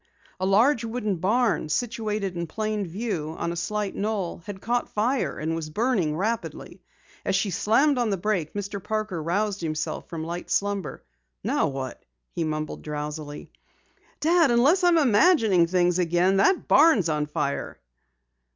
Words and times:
A 0.39 0.47
large 0.47 0.83
wooden 0.83 1.17
barn, 1.17 1.69
situated 1.69 2.35
in 2.35 2.47
plain 2.47 2.87
view, 2.87 3.35
on 3.37 3.51
a 3.51 3.55
slight 3.55 3.93
knoll, 3.95 4.41
had 4.47 4.59
caught 4.59 4.89
fire 4.89 5.37
and 5.37 5.53
was 5.53 5.69
burning 5.69 6.17
rapidly. 6.17 6.81
As 7.23 7.35
she 7.35 7.51
slammed 7.51 7.99
on 7.99 8.09
the 8.09 8.17
brake, 8.17 8.53
Mr. 8.55 8.83
Parker 8.83 9.19
aroused 9.19 9.63
from 10.07 10.23
light 10.23 10.49
slumber. 10.49 11.03
"Now 11.43 11.67
what?" 11.67 12.03
he 12.31 12.43
mumbled 12.43 12.81
drowsily. 12.81 13.51
"Dad, 14.19 14.49
unless 14.49 14.83
I'm 14.83 14.97
imagining 14.97 15.67
things 15.67 15.99
again, 15.99 16.37
that 16.37 16.67
barn 16.67 16.97
is 16.97 17.07
on 17.07 17.27
fire!" 17.27 17.77